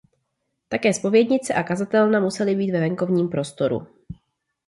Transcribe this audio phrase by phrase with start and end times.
[0.69, 3.87] Také zpovědnice a kazatelna musely být ve venkovním prostoru.